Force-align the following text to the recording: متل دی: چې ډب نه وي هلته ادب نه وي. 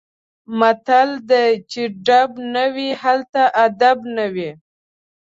متل 0.59 1.09
دی: 1.29 1.49
چې 1.71 1.81
ډب 2.05 2.29
نه 2.53 2.65
وي 2.75 2.89
هلته 3.01 3.43
ادب 3.65 3.97
نه 4.15 4.25
وي. 4.33 4.51